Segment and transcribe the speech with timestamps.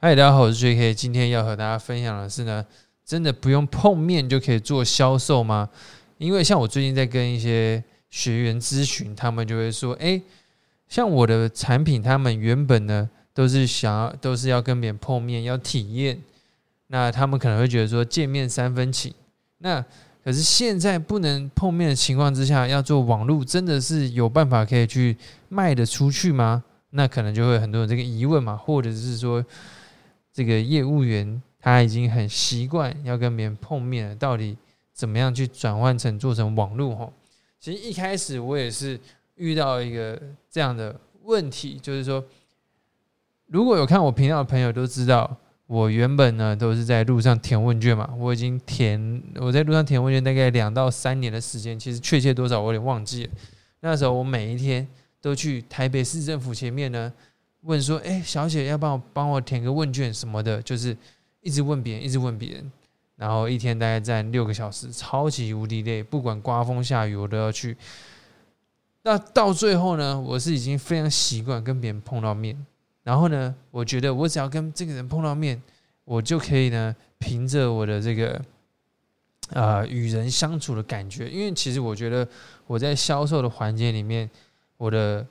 [0.00, 0.94] 嗨，大家好，我是 J.K。
[0.94, 2.64] 今天要和大家分享的是呢，
[3.04, 5.68] 真的不用碰面就可以做销售吗？
[6.18, 10.22] 因为像我最近在跟一些学员咨询，他们就会说，哎，
[10.86, 16.16] 像我的产品，他们原本呢都是想要，都是要跟别人碰面，要体验。
[16.86, 19.12] 那他们可能会觉得说，见面三分情。
[19.58, 19.84] 那
[20.22, 25.16] 可是现在不能碰面的情况之下，要做网络，真的是有办法可以去
[25.48, 26.62] 卖得出去吗？
[26.90, 29.44] 那可能就会很多人这个疑问嘛，或者是说，
[30.38, 34.56] 这个业务员他已经很习惯要跟别人碰面了，到底
[34.92, 36.94] 怎么样去转换成做成网络？
[36.94, 37.12] 哈，
[37.58, 39.00] 其实一开始我也是
[39.34, 40.16] 遇到一个
[40.48, 42.24] 这样的问题，就是说，
[43.48, 53.30] 如果有看我频道的朋友都知道，我原本呢都是在路上填问卷嘛，我已经填我在路上填问卷大概两到三年的时间，其实确切多少我有点忘记了。
[53.80, 54.86] 那时候我每一天。
[55.20, 57.12] 都去台北市政府前面呢，
[57.62, 60.96] 问说：“哎，小姐，要帮我帮我填个问卷什么的？”就是
[61.40, 62.72] 一直问别人，一直问别人，
[63.16, 67.76] 然后一天大概站六个小时，超级无敌累，不管刮风下雨我都要去。
[69.02, 72.56] 那到最后呢，我是已经非常习惯跟别人碰到面，
[73.02, 75.60] 然后呢，我觉得我只要跟这个人碰到面，
[76.04, 78.40] 我就可以呢，凭着我的这个
[79.52, 82.28] 啊与人相处的感觉，因为其实我觉得
[82.66, 84.30] 我在销售的环节里面。
[84.78, 85.26] 我的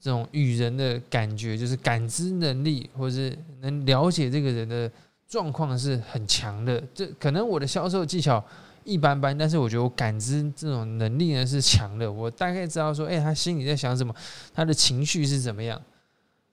[0.00, 4.90] 这种与人的感觉，就是感知能力，或者是能了解这个人的
[5.28, 6.82] 状况是很强的。
[6.94, 8.42] 这可能我的销售技巧
[8.84, 12.10] 一般般，但是我觉得我感知这种能力呢是强的。
[12.10, 14.14] 我大概知道说，哎，他心里在想什么，
[14.54, 15.80] 他的情绪是怎么样。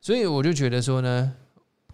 [0.00, 1.32] 所以我就觉得说呢，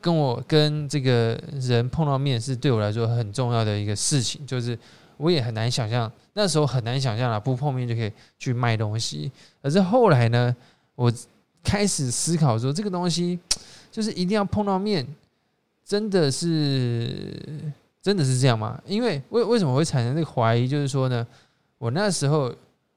[0.00, 4.78] 跟我跟这个人碰到面是对我来说很重要的一个事情，就是
[5.16, 6.10] 我也很难想象。
[6.34, 9.32] 那时候很难想象了，不碰面就可以去卖东西。
[9.60, 10.54] 可是后来呢，
[10.94, 11.12] 我
[11.68, 13.38] 开始思考说，这个东西
[13.92, 15.06] 就是一定要碰到面，
[15.84, 17.44] 真的是
[18.00, 18.80] 真的是这样吗？
[18.86, 20.66] 因为为为什么会产生这个怀疑？
[20.66, 21.26] 就是说呢，
[21.76, 22.50] 我那时候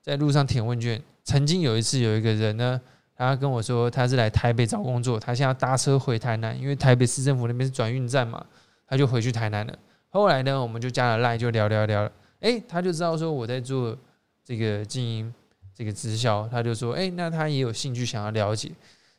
[0.00, 2.80] 在路上填问卷，曾经有一次有一个人呢，
[3.14, 8.42] 他跟我说他是来台北找工作，他现在搭车回台南，因为台北市政府那边是转运站嘛，
[8.86, 9.78] 他就回去台南了。
[10.08, 12.10] 后来呢，我们就加了赖，就聊聊聊了。
[12.40, 13.94] 哎，他就知道说我在做
[14.42, 15.34] 这个经营
[15.74, 18.70] 这个直销，他就说，哎，那他也有兴趣想要了解。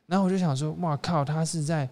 [0.08, 1.88] 然后我就想说，哇靠，他是在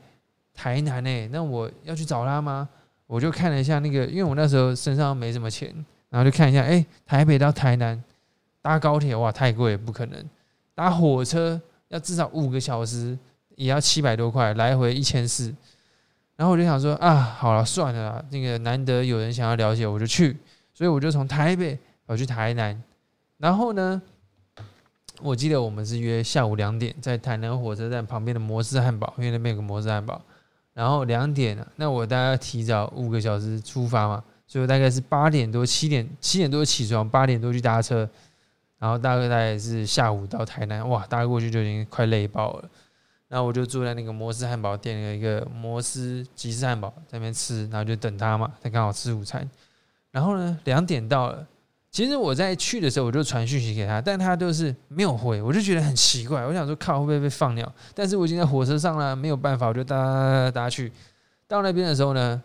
[0.53, 2.67] 台南哎，那我要去找他吗？
[3.07, 5.73] 我就看了一下那个，因为我那时候身上没什么钱，
[6.09, 8.01] 然后就看一下，哎，台北到台南
[8.61, 10.23] 搭高铁哇太贵，不可能；
[10.73, 11.59] 搭火车
[11.89, 13.17] 要至少五个小时，
[13.55, 15.53] 也要七百多块，来回一千四。
[16.35, 20.35] 然后我就想说，啊，好了，算了啦，那个难得有人想要了解，我就去。
[20.73, 22.81] 所以我就从台北跑去台南，
[23.37, 24.01] 然后呢，
[25.23, 30.21] 我记得我们是约下午两点在台南火车站旁边的摩斯汉堡，因为那边有个摩斯汉堡。
[30.73, 38.09] 然后两点那我大概提早五个小时出发嘛，所以大概是八点多、七点、七点多起床，八点多去搭车，
[38.79, 42.69] 然后大概大概是下午到台南，哇，搭过去就已经快累爆了。
[43.29, 49.49] 然后我就坐在那个摩斯汉堡店的一个摩斯吉士汉堡在那边吃，然后就等他嘛，他刚好吃午餐。
[50.11, 51.47] 然后呢，两点到了。
[51.93, 56.43] 其实我在去的时候，我就传讯息给他，但他都是没有回，我就觉得很奇怪。
[56.43, 57.71] 我想说，靠，会不会被放鸟？
[57.93, 60.91] 但是我已经在火车上了，没有办法，我就搭搭去。
[61.47, 62.41] 到那边的时候呢，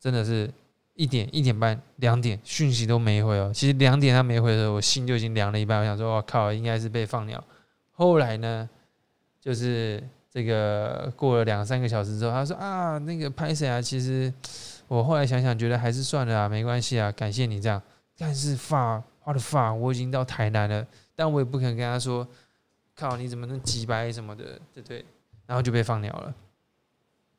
[0.00, 0.50] 真的是
[0.94, 3.52] 一点、一点半、两点，讯息都没回哦。
[3.54, 5.78] 其实两点他没回的时候，我心就已经凉了一半。
[5.78, 7.42] 我想说，我靠，应该是被放鸟。
[7.92, 8.68] 后来呢，
[9.40, 13.80] 就是这个过了两三个小时之后，他说啊，那个拍谁啊？
[13.80, 14.32] 其实。
[14.88, 17.82] 我后来想想，觉得还是算了啊，没关系啊，感谢你这样。
[18.18, 22.26] 但是发花的发，我已经到台南了，但我也不可能跟他说，
[22.94, 25.04] 靠，你怎么能几百什么的，对不对？
[25.46, 26.34] 然后就被放鸟了。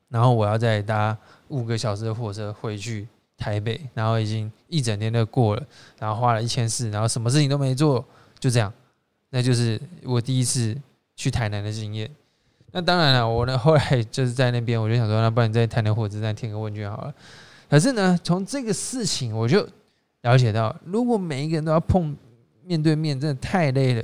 [0.09, 1.17] 然后我要再搭
[1.49, 3.07] 五个小时的火车回去
[3.37, 5.63] 台北，然后已经一整天都过了，
[5.99, 8.03] 然后花了一千四，然后什么事情都没做，
[8.39, 8.71] 就这样。
[9.29, 10.73] 那就是我第一次
[11.15, 12.09] 去台南的经验。
[12.71, 17.13] 那当然了，我呢后来就是在那边，我就想说，那不然你在台南火车站填个问卷好了。
[17.69, 19.67] 可是呢，从这个事情我就
[20.23, 22.15] 了解到，如果每一个人都要碰
[22.63, 24.03] 面对面，真的太累了。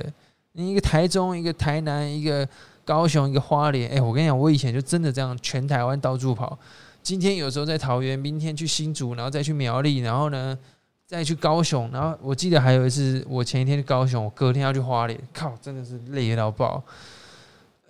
[0.52, 2.48] 你一个台中，一个台南，一个
[2.84, 6.58] 高雄，一个花莲，哎，我跟你讲，我以前就真的这样全台湾到处跑。
[7.02, 10.56] 今天有时候在桃园，明天去新竹，然后再去苗栗，然后呢
[11.06, 16.82] 再去高雄，然后我记得还有一次，我前一天去高雄，我隔天要去花莲，靠，真的是累到爆。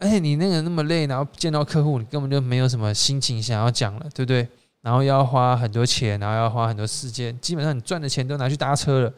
[0.01, 4.49] 而且你那个那么累，然后见到客户，你根本就没有什么心情想要讲了，对不对？
[4.85, 9.11] 然后要花很多钱，然后要花很多时间，基本上你赚的钱都拿去搭车了。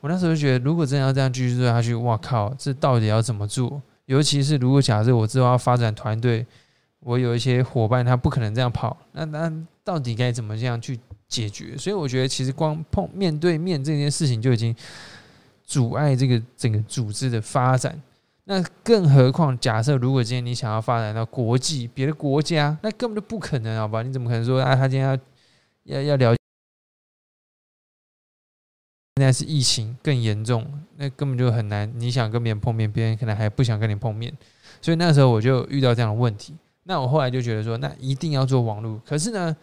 [0.00, 3.82] 我那时候就觉得，如果真的要这样继续做下去，哇靠，这到底要怎么做？
[4.06, 6.46] 尤其是如果假设我之后要发展团队，
[7.00, 9.52] 我有一些伙伴他不可能这样跑，那那
[9.84, 10.98] 到底该怎么这样去
[11.28, 11.76] 解决？
[11.76, 14.74] 所以我觉得其实光碰面对面这件事情就已经
[15.66, 18.00] 阻碍这个整个组织的发展。
[18.44, 24.02] 那更何况，假设如果今天你想要发展到国际别的国家，那根本就不可能，好吧？
[24.02, 24.76] 你怎么可能说啊？
[24.76, 25.08] 他今天
[25.84, 26.36] 要要要了？
[29.16, 31.90] 现在是疫情更严重，那根本就很难。
[31.94, 34.36] 你想跟别人碰面，别人可能还不想跟你碰面，
[34.82, 36.54] 所以那时候我就遇到这样的问题。
[36.82, 39.00] 那我后来就觉得说，那一定要做网络。
[39.06, 39.56] 可是呢，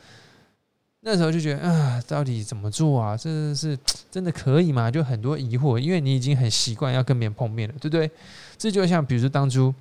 [1.03, 3.17] 那时候就觉得啊，到底怎么做啊？
[3.17, 3.77] 这是
[4.11, 4.89] 真的可以吗？
[4.89, 8.09] 就很多疑惑，因为你已经很习惯要跟别人碰面了，对不对？
[8.57, 9.73] 这就像，比如说当初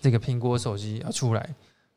[0.00, 1.54] 这个苹果手机要出来，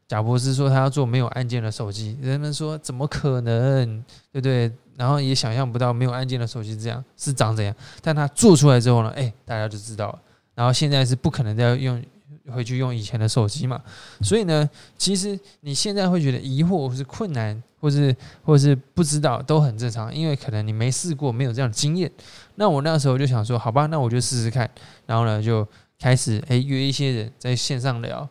[0.08, 4.72] 贾博士说他要做没有按键的手机，人们说怎么可能，对不对？
[4.98, 7.74] 然后也想象不到没有按键的手机这样是长怎样。
[8.04, 10.22] 但他做出来之后呢，哎，大家就知道了。
[10.54, 12.00] 然后现在是不可能再用
[12.50, 13.82] 回去用以前的手机嘛。
[14.22, 22.12] 所以呢，其实你现在会觉得疑惑或是困难，或是或是不知道，都很正常，因为可能你没试过，没有这样的经验。
[22.56, 24.70] 那我那时候就想说，好吧，那我就试试看。
[25.06, 25.68] 然后呢，就
[26.00, 28.28] 开始诶约一些人在线上聊。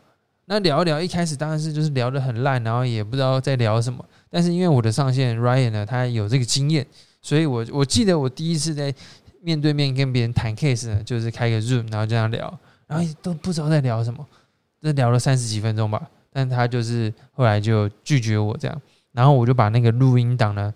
[0.47, 4.05] 那聊一聊，一开始当然是就是聊得很烂，然后也不知道在聊什么。
[4.29, 6.85] 但是因为我的上线 Ryan 呢，他有这个经验，
[7.23, 8.93] 所以我我记得我第一次在
[9.43, 12.59] 面对面跟别人谈 case 呢，就是开个 Zoom，然后这样聊，
[12.91, 14.27] 然后都不知道在聊什么，
[14.83, 16.03] 这聊了三十几分钟吧。
[16.33, 18.83] 但他就是后来就拒绝我这样，
[19.13, 20.75] 然后我就把那个录音档呢。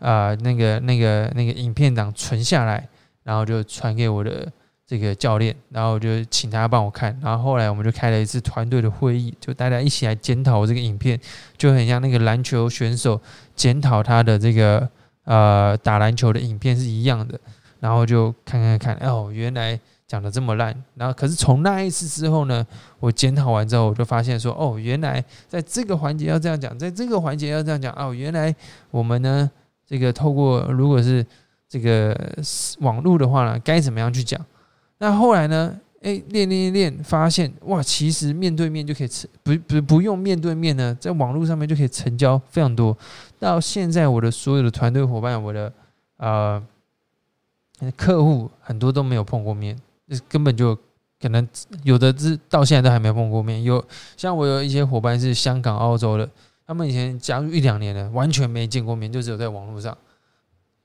[0.00, 2.88] 啊，那个、那个、那个影片档存下来，
[3.22, 4.50] 然后就传给我的
[4.86, 7.14] 这个教练，然后就请他帮我看。
[7.22, 11.20] 然后后来我们就开了一次团队的会议，就大家一起来检讨这个影片，
[11.58, 13.20] 就很像那个篮球选手
[13.54, 14.88] 检讨他的这个
[15.24, 17.38] 呃打篮球的影片是一样的。
[17.78, 19.78] 然后就看看看，哦，原来
[20.10, 20.74] 讲的这么烂。
[20.96, 22.66] 然后可是从那一次之后呢，
[22.98, 27.94] 我检讨完之后，我就发现说，哦，原来在这个环节要这样讲，在这个环节要这样讲。
[27.94, 28.52] 哦，原来
[28.90, 29.48] 我们呢。
[29.86, 31.26] 这个透过如果是
[31.68, 32.16] 这个
[32.78, 34.40] 网络的话呢，该怎么样去讲？
[34.98, 35.76] 那后来呢？
[36.02, 42.96] 哎，练练练，发现哇，其实面对面就可以成，不不不用面对面呢，在网络上面就可以成交非常多。
[43.40, 45.72] 到现在，我的所有的团队伙伴，我的
[46.18, 46.62] 呃
[47.96, 49.76] 客户很多都没有碰过面，
[50.28, 50.76] 根本就
[51.20, 51.46] 可能
[51.84, 53.62] 有的是到现在都还没碰过面。
[53.62, 53.84] 有
[54.16, 56.28] 像我有一些伙伴是香港、澳洲的。
[56.66, 59.98] 他们以前加入一两年了，完全没见过面，就只有在网络上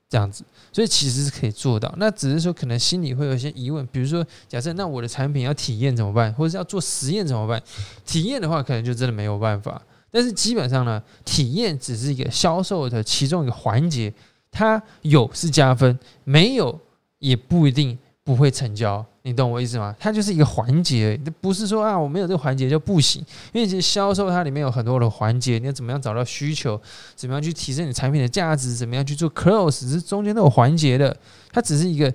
[0.08, 0.42] 这样子，
[0.72, 1.94] 所以其实是可以做到。
[1.96, 7.62] 那只是说可能心里会有一些疑问，比如说，假设那我的产品要体验怎么办，或者是要做实验怎么办？
[8.04, 9.80] 体验的话，可能就真的没有办法。
[10.10, 14.12] 但是基本上呢，体验只是一个销售的其中一个环节，
[14.50, 16.76] 它有是加分，没有
[17.20, 19.06] 也不一定不会成交。
[19.26, 19.92] 你懂我意思吗？
[19.98, 23.20] 它就是一个环节，不是说啊我没有这个环节就不行。
[23.52, 26.80] 因为其实销售它里面有很多的环节，你要怎么样找到需求，
[27.16, 31.16] 怎么样去提升你产品的价值，怎么样去做 close，是中间都有环节的。
[31.50, 32.08] 它只是一个，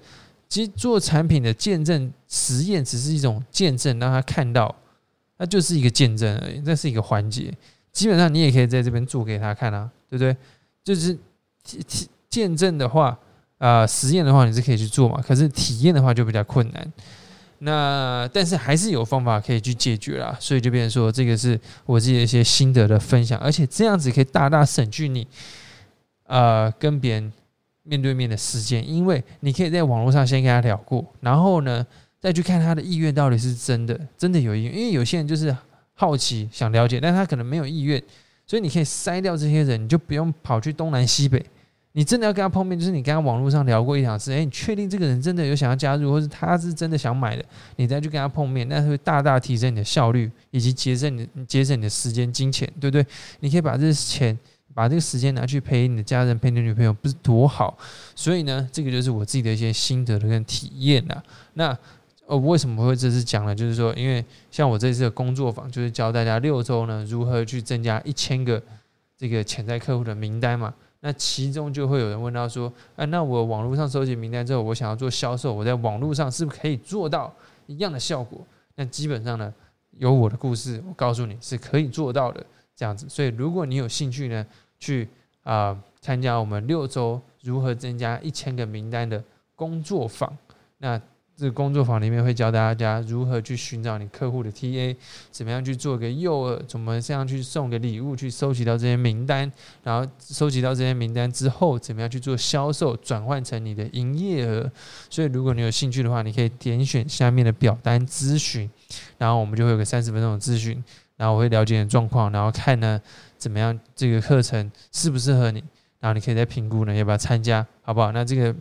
[0.48, 4.74] 其实做产品的见证实验，只是一种见证，让他看到，
[5.36, 6.62] 那就是一个见证而已。
[6.62, 7.54] 这是一个环节，
[7.92, 10.34] 基本上你也可以在这边做给他看啊，对不对？
[10.82, 11.18] 就是
[12.30, 13.20] 见证的话。
[13.62, 16.94] 啊，实验的话你是可以去做嘛，可是体验的话就比较困难。
[17.60, 25.28] 那但是还是有方法可以去解决啦，所以就变成说这个是我自己的一些心得的分享，而且这样子可以大大省去你
[26.26, 27.32] 呃跟别人
[27.84, 31.86] 面对面的时间，因为你可以在网络上先跟他聊过，然后呢
[32.20, 35.56] 再去看他的意愿到底是真的真的有意愿，因为有些人就是
[35.94, 38.02] 好奇想了解，但他可能没有意愿，
[38.48, 41.46] 所以你可以筛掉这些人，你就不用跑去东南西北。
[41.94, 47.44] 你真的要跟他碰面，就是你跟他网络上聊过一两次，哎，你确定这个人真的有想要加入，或是他是真的想买的，
[47.76, 53.06] 你再去跟他碰面，那会大大提升你的效率，以及节省你节省你的时间、金钱，对不对？
[53.42, 54.38] 你可以把这钱、
[54.74, 57.78] 把这个时间拿去陪你的家人、陪你的女朋友，不是多好？
[58.16, 61.22] 所以呢，这个就是我自己的一些心得跟体验呐。
[61.56, 61.78] 那
[62.26, 63.54] 呃，为什么会这次讲呢？
[63.54, 68.64] 就是说，因为像我这次的工作坊，就是教大家六周呢如何去增加一千个
[69.18, 70.74] 这个潜在客户的名单嘛。
[71.02, 77.34] 那其中就会有人问到说，啊，那我网络上收集名单之后，我想要做销售，我在网络上是不是可以做到
[77.66, 78.40] 一样的效果？
[78.76, 79.54] 那基本上呢，
[79.98, 83.10] 有我的故事，我告诉你是可以做到的这样子。
[83.10, 84.46] 所以如果你有兴趣呢，
[84.80, 85.10] 去
[85.44, 89.24] 啊参加我们六周如何增加一千个名单的
[89.56, 90.38] 工作坊，
[90.78, 91.02] 那。
[91.42, 94.96] 这个工作坊里面会教大家如何去寻找你客户的 TA，
[95.32, 104.72] 怎么样去做个诱饵，怎么这样去送个礼物，去收集到这些名单，然后收集到这些名单之后，怎么样去做销售，转换成你的营业额。
[105.10, 108.70] 所以，如果你有兴趣的话，你可以点选下面的表单咨询，
[109.18, 110.84] 然后我们就会有个三十分钟的咨询。
[111.18, 113.02] 然后我会了解你的状况，然后看呢
[113.40, 115.64] 怎么样这个课程适不适合你，
[116.00, 118.12] 然后你可以再评估呢要不要参加，好不好？
[118.12, 118.56] 那这个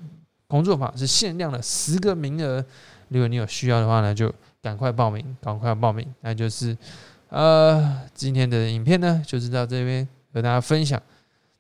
[0.50, 2.64] 工作坊是限量的十个名额，
[3.07, 6.04] 如果你有需要的话呢，就赶快报名，赶快报名。
[6.23, 6.76] 那就是
[7.28, 11.00] 呃，今天的影片呢，就是到这边和大家分享。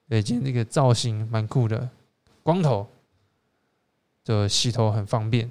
[0.08, 1.88] 对，今天这个造型蛮酷的，
[2.42, 2.88] 光头，
[4.24, 5.48] 就洗头很方便。